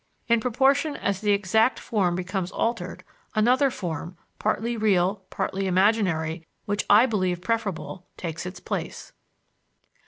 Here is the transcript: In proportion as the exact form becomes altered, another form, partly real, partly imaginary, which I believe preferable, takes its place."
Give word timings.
In 0.27 0.39
proportion 0.39 0.95
as 0.95 1.21
the 1.21 1.31
exact 1.31 1.77
form 1.77 2.15
becomes 2.15 2.51
altered, 2.51 3.03
another 3.35 3.69
form, 3.69 4.17
partly 4.39 4.75
real, 4.75 5.21
partly 5.29 5.67
imaginary, 5.67 6.47
which 6.65 6.85
I 6.89 7.05
believe 7.05 7.39
preferable, 7.39 8.07
takes 8.17 8.47
its 8.47 8.59
place." 8.59 9.13